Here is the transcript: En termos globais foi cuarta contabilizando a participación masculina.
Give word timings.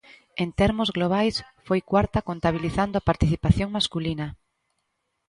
En 0.43 0.49
termos 0.59 0.89
globais 0.97 1.35
foi 1.67 1.79
cuarta 1.91 2.25
contabilizando 2.29 2.95
a 2.97 3.05
participación 3.09 3.69
masculina. 3.77 4.27